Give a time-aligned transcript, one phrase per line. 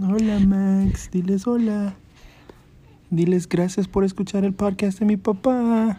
[0.00, 1.96] Hola Max, diles hola.
[3.10, 5.98] Diles gracias por escuchar el podcast de mi papá.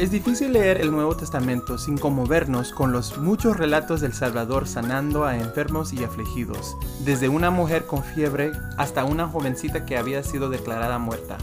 [0.00, 5.26] Es difícil leer el Nuevo Testamento sin conmovernos con los muchos relatos del Salvador sanando
[5.26, 6.74] a enfermos y afligidos,
[7.04, 11.36] desde una mujer con fiebre hasta una jovencita que había sido declarada muerta.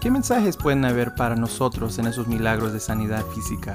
[0.00, 3.72] ¿Qué mensajes pueden haber para nosotros en esos milagros de sanidad física?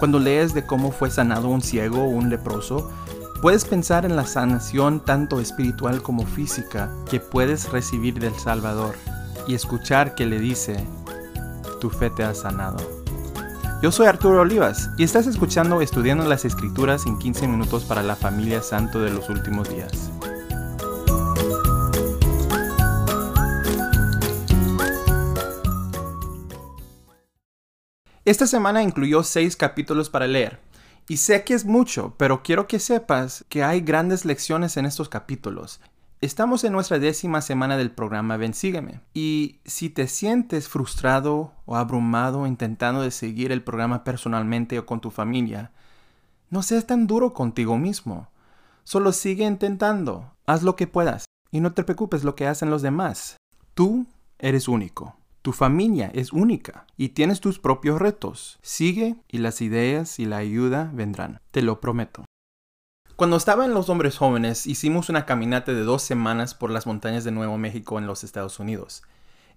[0.00, 2.90] Cuando lees de cómo fue sanado un ciego o un leproso,
[3.40, 8.96] puedes pensar en la sanación tanto espiritual como física que puedes recibir del Salvador
[9.46, 10.84] y escuchar que le dice,
[11.80, 12.97] tu fe te ha sanado.
[13.80, 18.16] Yo soy Arturo Olivas y estás escuchando Estudiando las Escrituras en 15 minutos para la
[18.16, 20.10] familia santo de los últimos días.
[28.24, 30.58] Esta semana incluyó seis capítulos para leer.
[31.08, 35.08] Y sé que es mucho, pero quiero que sepas que hay grandes lecciones en estos
[35.08, 35.80] capítulos
[36.20, 39.00] Estamos en nuestra décima semana del programa Ven Sígueme.
[39.14, 45.00] Y si te sientes frustrado o abrumado intentando de seguir el programa personalmente o con
[45.00, 45.70] tu familia,
[46.50, 48.32] no seas tan duro contigo mismo.
[48.82, 50.34] Solo sigue intentando.
[50.44, 51.24] Haz lo que puedas.
[51.52, 53.36] Y no te preocupes lo que hacen los demás.
[53.74, 54.08] Tú
[54.40, 55.16] eres único.
[55.42, 58.58] Tu familia es única y tienes tus propios retos.
[58.60, 61.38] Sigue y las ideas y la ayuda vendrán.
[61.52, 62.24] Te lo prometo.
[63.18, 67.24] Cuando estaba en Los Hombres Jóvenes, hicimos una caminata de dos semanas por las montañas
[67.24, 69.02] de Nuevo México en los Estados Unidos.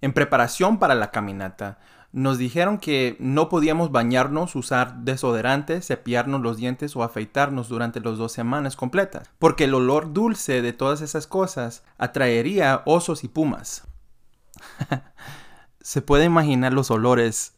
[0.00, 1.78] En preparación para la caminata,
[2.10, 8.18] nos dijeron que no podíamos bañarnos, usar desodorante, cepillarnos los dientes o afeitarnos durante las
[8.18, 13.84] dos semanas completas, porque el olor dulce de todas esas cosas atraería osos y pumas.
[15.80, 17.54] Se puede imaginar los olores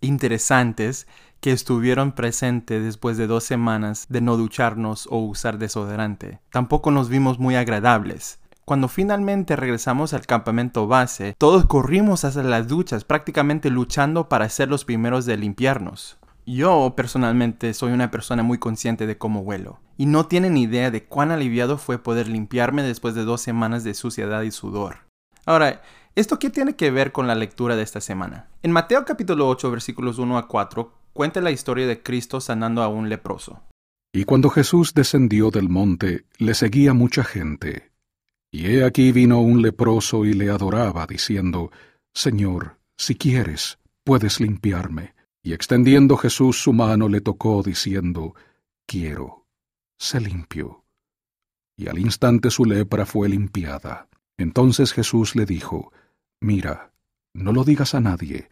[0.00, 1.08] interesantes
[1.40, 6.40] que estuvieron presentes después de dos semanas de no ducharnos o usar desodorante.
[6.52, 8.38] Tampoco nos vimos muy agradables.
[8.66, 14.68] Cuando finalmente regresamos al campamento base, todos corrimos hacia las duchas, prácticamente luchando para ser
[14.68, 16.18] los primeros de limpiarnos.
[16.46, 21.04] Yo personalmente soy una persona muy consciente de cómo huelo, y no tienen idea de
[21.04, 24.98] cuán aliviado fue poder limpiarme después de dos semanas de suciedad y sudor.
[25.46, 25.82] Ahora,
[26.14, 28.48] ¿esto qué tiene que ver con la lectura de esta semana?
[28.62, 32.88] En Mateo capítulo 8 versículos 1 a 4 cuenta la historia de Cristo sanando a
[32.88, 33.62] un leproso.
[34.12, 37.92] Y cuando Jesús descendió del monte, le seguía mucha gente.
[38.50, 41.70] Y he aquí vino un leproso y le adoraba, diciendo,
[42.12, 45.14] Señor, si quieres, puedes limpiarme.
[45.42, 48.34] Y extendiendo Jesús su mano le tocó, diciendo,
[48.86, 49.46] Quiero,
[49.98, 50.84] sé limpio.
[51.76, 54.08] Y al instante su lepra fue limpiada.
[54.36, 55.92] Entonces Jesús le dijo,
[56.40, 56.92] Mira,
[57.32, 58.50] no lo digas a nadie,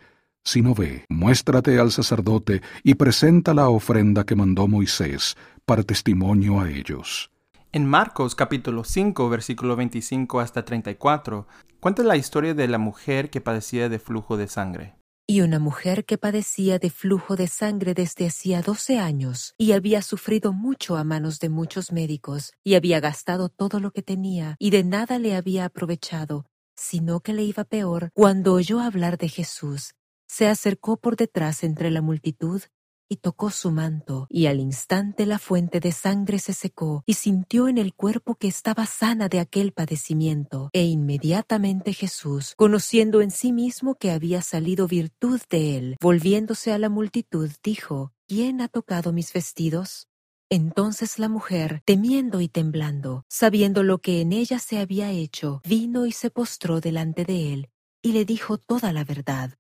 [0.49, 5.37] sino ve, muéstrate al sacerdote y presenta la ofrenda que mandó Moisés
[5.67, 7.31] para testimonio a ellos.
[7.71, 11.47] En Marcos capítulo 5 versículo 25 hasta 34
[11.81, 14.95] cuenta la historia de la mujer que padecía de flujo de sangre.
[15.27, 20.01] Y una mujer que padecía de flujo de sangre desde hacía doce años y había
[20.01, 24.71] sufrido mucho a manos de muchos médicos y había gastado todo lo que tenía y
[24.71, 29.93] de nada le había aprovechado, sino que le iba peor cuando oyó hablar de Jesús
[30.29, 32.63] se acercó por detrás entre la multitud
[33.09, 37.69] y tocó su manto, y al instante la fuente de sangre se secó, y sintió
[37.69, 40.69] en el cuerpo que estaba sana de aquel padecimiento.
[40.73, 46.79] E inmediatamente Jesús, conociendo en sí mismo que había salido virtud de él, volviéndose a
[46.79, 50.07] la multitud, dijo, ¿Quién ha tocado mis vestidos?
[50.51, 56.05] Entonces la mujer, temiendo y temblando, sabiendo lo que en ella se había hecho, vino
[56.05, 57.69] y se postró delante de él,
[58.03, 59.55] y le dijo toda la verdad.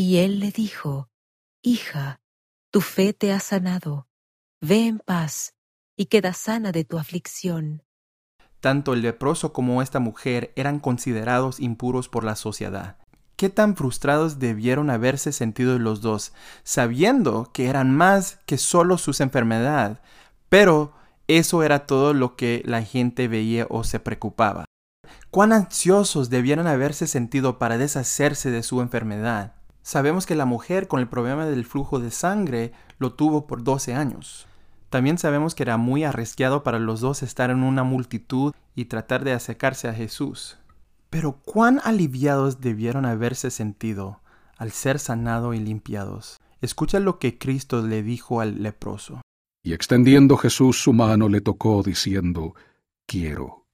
[0.00, 1.10] Y él le dijo,
[1.60, 2.20] Hija,
[2.70, 4.06] tu fe te ha sanado,
[4.60, 5.56] ve en paz
[5.96, 7.82] y queda sana de tu aflicción.
[8.60, 12.98] Tanto el leproso como esta mujer eran considerados impuros por la sociedad.
[13.34, 19.20] ¿Qué tan frustrados debieron haberse sentido los dos, sabiendo que eran más que solo sus
[19.20, 19.98] enfermedades,
[20.48, 20.92] pero
[21.26, 24.64] eso era todo lo que la gente veía o se preocupaba?
[25.32, 29.57] ¿Cuán ansiosos debieron haberse sentido para deshacerse de su enfermedad?
[29.88, 33.94] Sabemos que la mujer con el problema del flujo de sangre lo tuvo por 12
[33.94, 34.46] años.
[34.90, 39.24] También sabemos que era muy arriesgado para los dos estar en una multitud y tratar
[39.24, 40.58] de acercarse a Jesús.
[41.08, 44.20] Pero cuán aliviados debieron haberse sentido
[44.58, 46.38] al ser sanado y limpiados.
[46.60, 49.22] Escucha lo que Cristo le dijo al leproso.
[49.64, 52.54] Y extendiendo Jesús su mano le tocó, diciendo,
[53.06, 53.64] Quiero,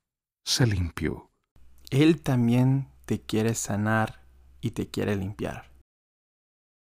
[0.45, 1.29] sé limpio.
[1.91, 4.23] Él también te quiere sanar
[4.61, 5.74] y te quiere limpiar.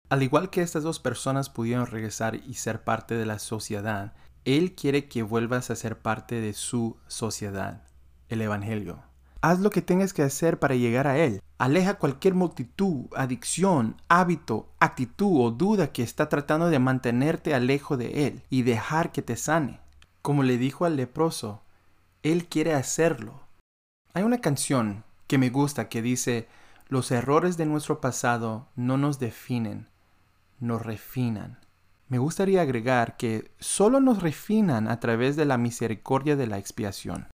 [0.08, 4.12] Al igual que estas dos personas pudieron regresar y ser parte de la sociedad,
[4.44, 7.82] Él quiere que vuelvas a ser parte de su sociedad,
[8.28, 9.02] el Evangelio.
[9.40, 11.42] Haz lo que tengas que hacer para llegar a Él.
[11.58, 18.28] Aleja cualquier multitud, adicción, hábito, actitud o duda que está tratando de mantenerte alejo de
[18.28, 19.80] Él y dejar que te sane.
[20.22, 21.62] Como le dijo al leproso,
[22.22, 23.40] Él quiere hacerlo.
[24.14, 26.48] Hay una canción que me gusta que dice,
[26.88, 29.88] los errores de nuestro pasado no nos definen,
[30.60, 31.58] nos refinan.
[32.08, 37.28] Me gustaría agregar que solo nos refinan a través de la misericordia de la expiación.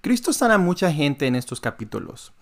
[0.00, 2.34] Cristo sana a mucha gente en estos capítulos.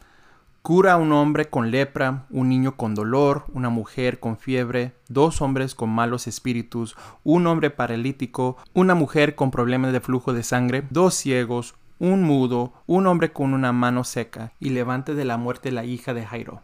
[0.62, 5.42] Cura a un hombre con lepra, un niño con dolor, una mujer con fiebre, dos
[5.42, 6.94] hombres con malos espíritus,
[7.24, 12.72] un hombre paralítico, una mujer con problemas de flujo de sangre, dos ciegos, un mudo,
[12.86, 16.62] un hombre con una mano seca, y levante de la muerte la hija de Jairo.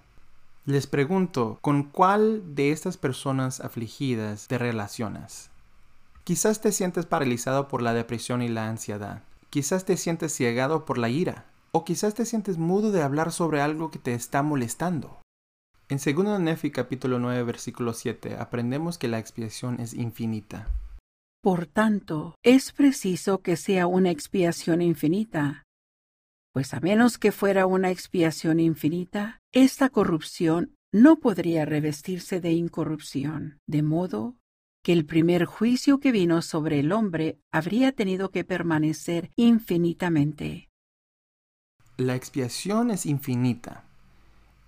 [0.64, 5.50] Les pregunto, ¿con cuál de estas personas afligidas te relacionas?
[6.22, 9.22] Quizás te sientes paralizado por la depresión y la ansiedad.
[9.50, 11.46] Quizás te sientes ciegado por la ira.
[11.70, 15.20] O quizás te sientes mudo de hablar sobre algo que te está molestando.
[15.88, 20.68] En 2 Nefi capítulo 9 versículo 7 aprendemos que la expiación es infinita.
[21.42, 25.64] Por tanto, es preciso que sea una expiación infinita,
[26.52, 33.60] pues a menos que fuera una expiación infinita, esta corrupción no podría revestirse de incorrupción,
[33.66, 34.36] de modo
[34.82, 40.67] que el primer juicio que vino sobre el hombre habría tenido que permanecer infinitamente.
[41.98, 43.82] La expiación es infinita.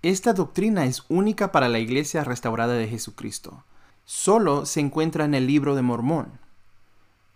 [0.01, 3.63] Esta doctrina es única para la iglesia restaurada de Jesucristo.
[4.03, 6.27] Solo se encuentra en el libro de Mormón.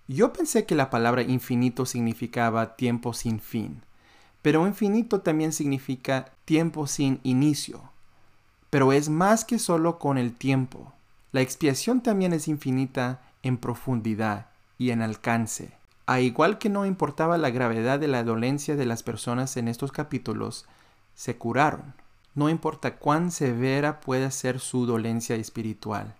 [0.09, 3.83] Yo pensé que la palabra infinito significaba tiempo sin fin,
[4.41, 7.81] pero infinito también significa tiempo sin inicio.
[8.69, 10.91] Pero es más que solo con el tiempo.
[11.31, 14.47] La expiación también es infinita en profundidad
[14.77, 15.71] y en alcance.
[16.07, 19.91] A igual que no importaba la gravedad de la dolencia de las personas en estos
[19.91, 20.65] capítulos,
[21.15, 21.95] se curaron.
[22.35, 26.15] No importa cuán severa pueda ser su dolencia espiritual.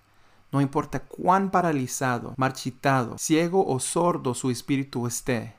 [0.52, 5.54] No importa cuán paralizado, marchitado, ciego o sordo su espíritu esté.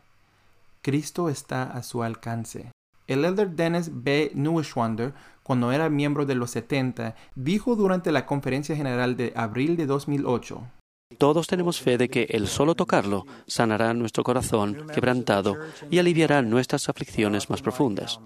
[0.83, 2.73] Cristo está a su alcance.
[3.07, 4.33] El elder Dennis B.
[4.35, 9.87] Neuschwander, cuando era miembro de los 70, dijo durante la conferencia general de abril de
[9.87, 10.63] 2008,
[11.19, 15.57] todos tenemos fe de que el solo tocarlo sanará nuestro corazón quebrantado
[15.91, 18.21] y aliviará nuestras aflicciones más profundas.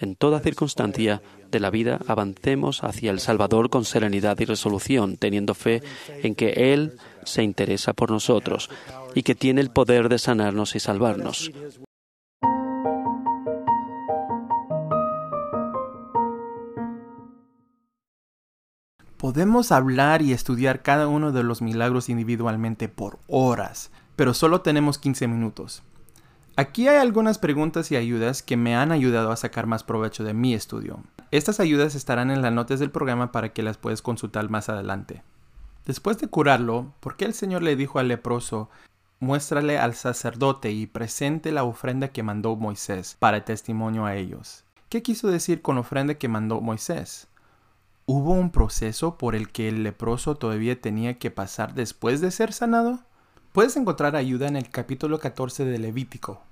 [0.00, 5.54] En toda circunstancia de la vida avancemos hacia el Salvador con serenidad y resolución, teniendo
[5.54, 5.82] fe
[6.22, 8.70] en que Él se interesa por nosotros
[9.14, 11.52] y que tiene el poder de sanarnos y salvarnos.
[19.24, 24.98] Podemos hablar y estudiar cada uno de los milagros individualmente por horas, pero solo tenemos
[24.98, 25.82] 15 minutos.
[26.56, 30.34] Aquí hay algunas preguntas y ayudas que me han ayudado a sacar más provecho de
[30.34, 31.02] mi estudio.
[31.30, 35.22] Estas ayudas estarán en las notas del programa para que las puedas consultar más adelante.
[35.86, 38.68] Después de curarlo, ¿por qué el Señor le dijo al leproso,
[39.20, 44.64] muéstrale al sacerdote y presente la ofrenda que mandó Moisés para testimonio a ellos?
[44.90, 47.26] ¿Qué quiso decir con ofrenda que mandó Moisés?
[48.06, 52.52] ¿Hubo un proceso por el que el leproso todavía tenía que pasar después de ser
[52.52, 53.00] sanado?
[53.52, 56.42] Puedes encontrar ayuda en el capítulo 14 de Levítico.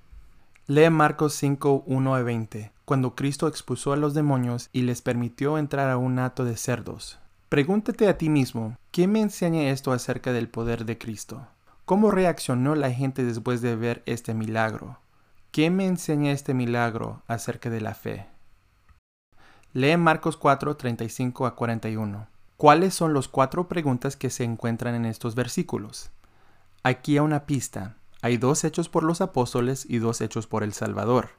[0.65, 5.59] Lee Marcos 5, 1 a 20, cuando Cristo expulsó a los demonios y les permitió
[5.59, 7.19] entrar a un hato de cerdos.
[7.49, 11.45] Pregúntate a ti mismo, ¿qué me enseña esto acerca del poder de Cristo?
[11.85, 14.97] ¿Cómo reaccionó la gente después de ver este milagro?
[15.51, 18.32] ¿Qué me enseña este milagro acerca de la fe?
[19.75, 22.27] Lee Marcos 4, 35 a 41.
[22.57, 26.11] ¿Cuáles son las cuatro preguntas que se encuentran en estos versículos?
[26.83, 27.95] Aquí hay una pista.
[28.21, 31.29] Hay dos hechos por los apóstoles y dos hechos por el Salvador.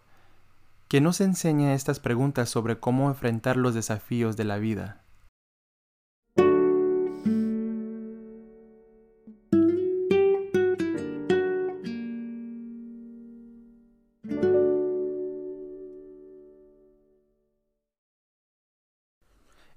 [0.88, 5.03] ¿Qué nos enseña estas preguntas sobre cómo enfrentar los desafíos de la vida?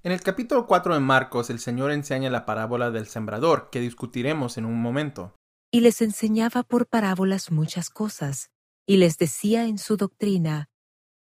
[0.08, 4.56] En el capítulo 4 de Marcos, el Señor enseña la parábola del sembrador, que discutiremos
[4.56, 5.34] en un momento.
[5.70, 8.48] Y les enseñaba por parábolas muchas cosas,
[8.86, 10.70] y les decía en su doctrina,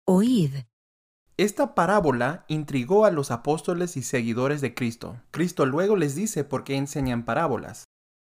[0.06, 0.54] Oíd.
[1.36, 5.22] Esta parábola intrigó a los apóstoles y seguidores de Cristo.
[5.32, 7.84] Cristo luego les dice por qué enseñan parábolas.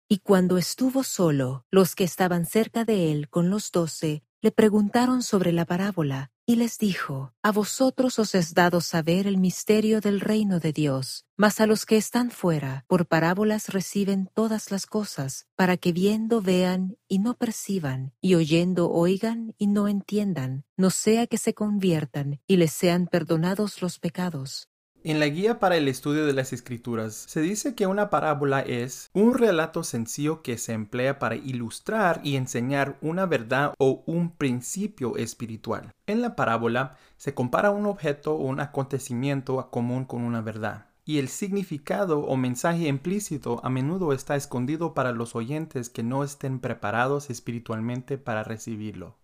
[0.06, 5.22] Y cuando estuvo solo, los que estaban cerca de él con los doce le preguntaron
[5.22, 10.20] sobre la parábola, y les dijo, A vosotros os es dado saber el misterio del
[10.20, 15.46] reino de Dios, mas a los que están fuera, por parábolas reciben todas las cosas,
[15.56, 21.26] para que viendo vean y no perciban, y oyendo oigan y no entiendan, no sea
[21.26, 24.68] que se conviertan y les sean perdonados los pecados.
[25.08, 29.08] En la guía para el estudio de las escrituras se dice que una parábola es
[29.12, 35.16] un relato sencillo que se emplea para ilustrar y enseñar una verdad o un principio
[35.16, 35.92] espiritual.
[36.08, 41.20] En la parábola se compara un objeto o un acontecimiento común con una verdad y
[41.20, 46.58] el significado o mensaje implícito a menudo está escondido para los oyentes que no estén
[46.58, 49.14] preparados espiritualmente para recibirlo.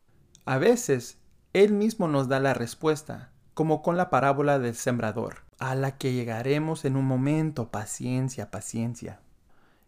[0.45, 1.19] A veces,
[1.53, 6.13] Él mismo nos da la respuesta, como con la parábola del sembrador a la que
[6.13, 7.69] llegaremos en un momento.
[7.71, 9.21] Paciencia, paciencia.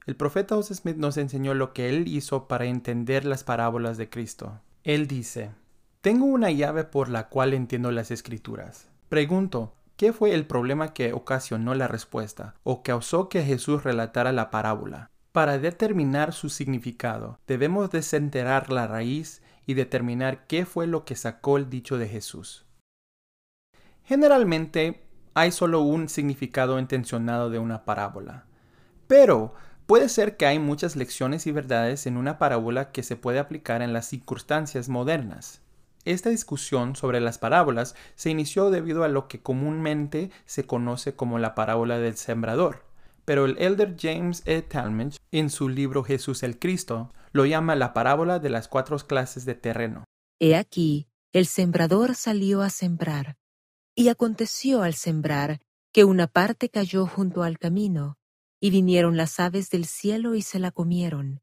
[0.07, 4.09] El profeta José Smith nos enseñó lo que él hizo para entender las parábolas de
[4.09, 4.61] Cristo.
[4.85, 5.51] Él dice,
[6.01, 8.89] Tengo una llave por la cual entiendo las escrituras.
[9.09, 14.53] Pregunto, ¿qué fue el problema que ocasionó la respuesta o causó que Jesús relatara la
[14.53, 15.11] parábola?
[15.33, 21.57] Para determinar su significado, debemos desenterrar la raíz y determinar qué fue lo que sacó
[21.57, 22.65] el dicho de Jesús.
[24.05, 25.04] Generalmente
[25.35, 28.47] hay solo un significado intencionado de una parábola.
[29.07, 29.55] Pero
[29.87, 33.83] puede ser que hay muchas lecciones y verdades en una parábola que se puede aplicar
[33.83, 35.61] en las circunstancias modernas.
[36.05, 41.39] Esta discusión sobre las parábolas se inició debido a lo que comúnmente se conoce como
[41.39, 42.85] la parábola del sembrador,
[43.25, 44.63] pero el elder James E.
[44.63, 49.47] Talmage, en su libro Jesús el Cristo, lo llama la parábola de las cuatro clases
[49.47, 50.05] de terreno.
[50.41, 53.37] He aquí, el sembrador salió a sembrar.
[53.97, 55.61] Y aconteció al sembrar
[55.93, 58.19] que una parte cayó junto al camino,
[58.59, 61.43] y vinieron las aves del cielo y se la comieron.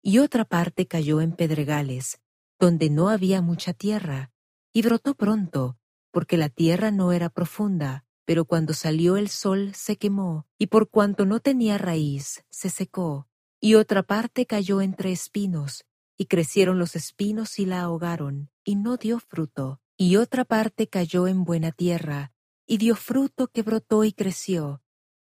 [0.00, 2.18] Y otra parte cayó en pedregales,
[2.58, 4.30] donde no había mucha tierra,
[4.72, 5.76] y brotó pronto,
[6.10, 10.88] porque la tierra no era profunda, pero cuando salió el sol se quemó, y por
[10.88, 13.28] cuanto no tenía raíz, se secó.
[13.60, 15.84] Y otra parte cayó entre espinos,
[16.16, 21.26] y crecieron los espinos y la ahogaron, y no dio fruto y otra parte cayó
[21.26, 22.32] en buena tierra,
[22.66, 24.82] y dio fruto que brotó y creció,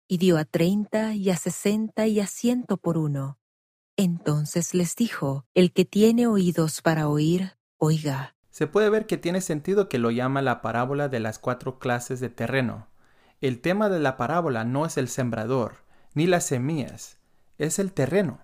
[0.08, 3.38] y dio a treinta y a sesenta y a ciento por uno.
[3.96, 8.34] Entonces les dijo, el que tiene oídos para oír, oiga.
[8.50, 12.20] Se puede ver que tiene sentido que lo llama la parábola de las cuatro clases
[12.20, 12.88] de terreno.
[13.40, 17.18] El tema de la parábola no es el sembrador, ni las semillas,
[17.58, 18.40] es el terreno.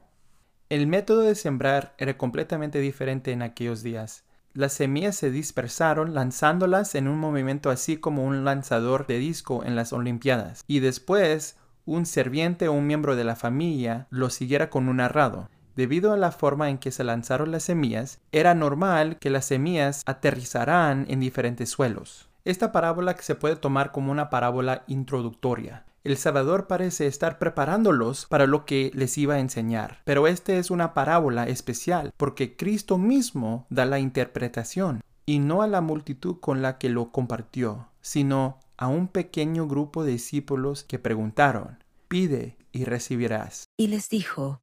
[0.68, 4.24] El método de sembrar era completamente diferente en aquellos días
[4.58, 9.76] las semillas se dispersaron lanzándolas en un movimiento así como un lanzador de disco en
[9.76, 10.64] las Olimpiadas.
[10.66, 15.48] Y después un serviente o un miembro de la familia lo siguiera con un arrado.
[15.76, 20.02] Debido a la forma en que se lanzaron las semillas, era normal que las semillas
[20.06, 22.28] aterrizaran en diferentes suelos.
[22.44, 25.84] Esta parábola se puede tomar como una parábola introductoria.
[26.08, 30.00] El Salvador parece estar preparándolos para lo que les iba a enseñar.
[30.06, 35.66] Pero esta es una parábola especial porque Cristo mismo da la interpretación y no a
[35.66, 40.98] la multitud con la que lo compartió, sino a un pequeño grupo de discípulos que
[40.98, 43.66] preguntaron, pide y recibirás.
[43.76, 44.62] Y les dijo,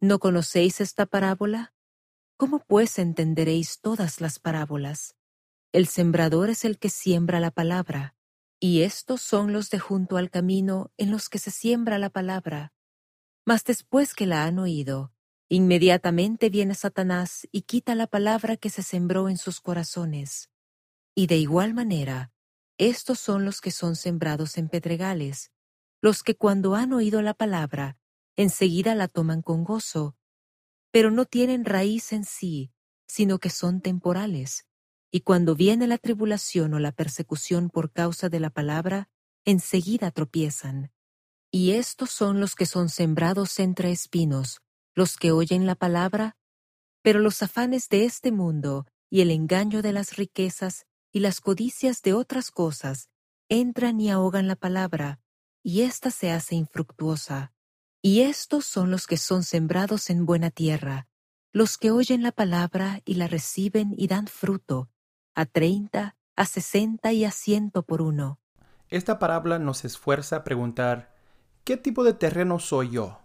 [0.00, 1.74] ¿no conocéis esta parábola?
[2.36, 5.14] ¿Cómo pues entenderéis todas las parábolas?
[5.70, 8.16] El sembrador es el que siembra la palabra.
[8.64, 12.72] Y estos son los de junto al camino en los que se siembra la palabra.
[13.44, 15.12] Mas después que la han oído,
[15.48, 20.48] inmediatamente viene Satanás y quita la palabra que se sembró en sus corazones.
[21.12, 22.30] Y de igual manera,
[22.78, 25.50] estos son los que son sembrados en pedregales,
[26.00, 27.98] los que cuando han oído la palabra,
[28.36, 30.16] enseguida la toman con gozo,
[30.92, 32.70] pero no tienen raíz en sí,
[33.08, 34.68] sino que son temporales
[35.14, 39.10] y cuando viene la tribulación o la persecución por causa de la palabra,
[39.44, 40.90] enseguida tropiezan.
[41.50, 44.62] Y estos son los que son sembrados entre espinos,
[44.94, 46.38] los que oyen la palabra,
[47.02, 52.00] pero los afanes de este mundo y el engaño de las riquezas y las codicias
[52.00, 53.10] de otras cosas
[53.50, 55.20] entran y ahogan la palabra,
[55.62, 57.52] y ésta se hace infructuosa.
[58.00, 61.06] Y estos son los que son sembrados en buena tierra,
[61.52, 64.88] los que oyen la palabra y la reciben y dan fruto,
[65.34, 68.38] a treinta, a sesenta y a ciento por uno.
[68.88, 71.14] Esta parábola nos esfuerza a preguntar,
[71.64, 73.18] ¿qué tipo de terreno soy yo?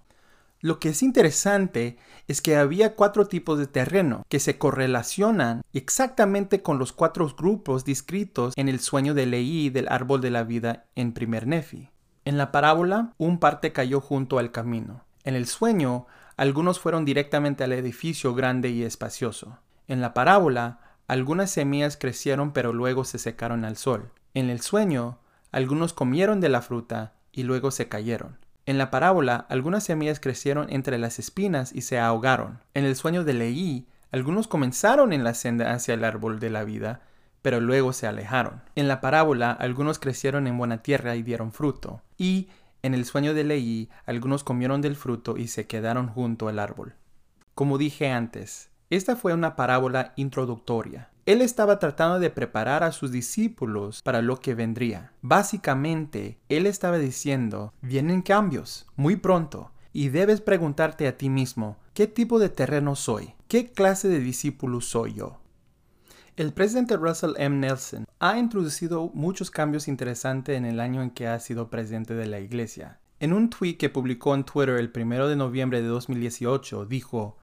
[0.59, 1.97] Lo que es interesante
[2.27, 7.85] es que había cuatro tipos de terreno que se correlacionan exactamente con los cuatro grupos
[7.85, 11.91] descritos en el sueño de Leí del árbol de la vida en primer Nefi.
[12.25, 15.05] En la parábola, un parte cayó junto al camino.
[15.23, 19.59] En el sueño, algunos fueron directamente al edificio grande y espacioso.
[19.87, 24.11] En la parábola, algunas semillas crecieron pero luego se secaron al sol.
[24.33, 25.19] En el sueño,
[25.51, 28.37] algunos comieron de la fruta y luego se cayeron.
[28.65, 32.59] En la parábola, algunas semillas crecieron entre las espinas y se ahogaron.
[32.73, 36.65] En el sueño de Leí, algunos comenzaron en la senda hacia el árbol de la
[36.65, 37.01] vida,
[37.41, 38.61] pero luego se alejaron.
[38.75, 42.01] En la parábola, algunos crecieron en buena tierra y dieron fruto.
[42.17, 42.49] Y
[42.81, 46.95] en el sueño de Leí, algunos comieron del fruto y se quedaron junto al árbol.
[47.55, 51.10] Como dije antes, esta fue una parábola introductoria.
[51.25, 55.12] Él estaba tratando de preparar a sus discípulos para lo que vendría.
[55.22, 62.08] Básicamente, él estaba diciendo, vienen cambios, muy pronto, y debes preguntarte a ti mismo, ¿qué
[62.08, 63.34] tipo de terreno soy?
[63.50, 65.41] ¿Qué clase de discípulo soy yo?
[66.38, 67.58] El presidente Russell M.
[67.58, 72.27] Nelson ha introducido muchos cambios interesantes en el año en que ha sido presidente de
[72.27, 73.00] la iglesia.
[73.20, 77.39] En un tweet que publicó en Twitter el 1 de noviembre de 2018, dijo,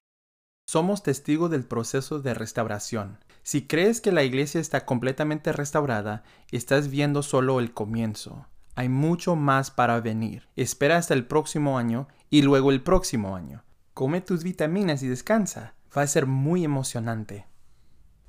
[0.67, 3.19] Somos testigos del proceso de restauración.
[3.43, 8.47] Si crees que la iglesia está completamente restaurada, estás viendo solo el comienzo.
[8.75, 10.49] Hay mucho más para venir.
[10.57, 13.63] Espera hasta el próximo año y luego el próximo año.
[13.93, 15.75] Come tus vitaminas y descansa.
[15.97, 17.47] Va a ser muy emocionante.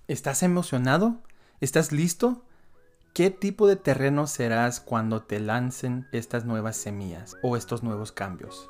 [0.08, 1.24] ¿Estás emocionado?
[1.62, 2.46] ¿Estás listo?
[3.14, 8.70] ¿Qué tipo de terreno serás cuando te lancen estas nuevas semillas o estos nuevos cambios?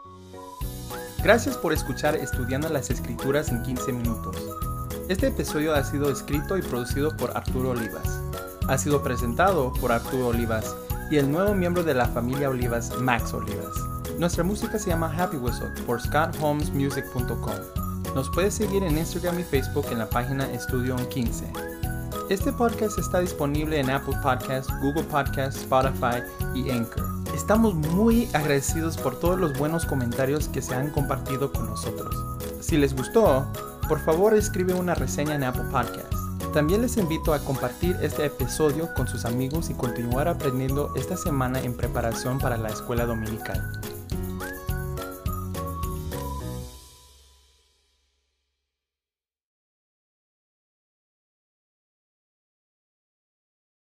[1.26, 4.38] Gracias por escuchar Estudiando las Escrituras en 15 minutos.
[5.10, 8.22] Este episodio ha sido escrito y producido por Arturo Olivas.
[8.68, 10.76] Ha sido presentado por Arturo Olivas
[11.10, 13.74] y el nuevo miembro de la familia Olivas, Max Olivas.
[14.20, 17.56] Nuestra música se llama Happy Whistle por scottholmesmusic.com.
[18.14, 21.52] Nos puedes seguir en Instagram y Facebook en la página Estudio 15.
[22.30, 26.22] Este podcast está disponible en Apple Podcasts, Google Podcasts, Spotify
[26.54, 27.15] y Anchor.
[27.36, 32.16] Estamos muy agradecidos por todos los buenos comentarios que se han compartido con nosotros.
[32.62, 33.46] Si les gustó,
[33.90, 36.16] por favor escribe una reseña en Apple Podcasts.
[36.54, 41.60] También les invito a compartir este episodio con sus amigos y continuar aprendiendo esta semana
[41.60, 43.62] en preparación para la escuela dominical.